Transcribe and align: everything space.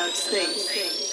everything 0.00 0.54
space. 0.58 1.09